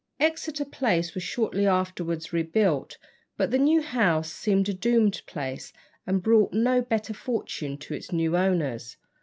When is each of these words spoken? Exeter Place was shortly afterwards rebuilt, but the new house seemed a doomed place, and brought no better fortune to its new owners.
Exeter 0.19 0.65
Place 0.65 1.13
was 1.13 1.21
shortly 1.21 1.67
afterwards 1.67 2.33
rebuilt, 2.33 2.97
but 3.37 3.51
the 3.51 3.59
new 3.59 3.83
house 3.83 4.31
seemed 4.31 4.67
a 4.67 4.73
doomed 4.73 5.21
place, 5.27 5.71
and 6.07 6.23
brought 6.23 6.51
no 6.53 6.81
better 6.81 7.13
fortune 7.13 7.77
to 7.77 7.93
its 7.93 8.11
new 8.11 8.35
owners. 8.35 8.97